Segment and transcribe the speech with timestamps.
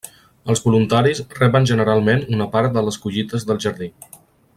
[0.51, 3.91] Els voluntaris reben generalment una part de les collites del jardí.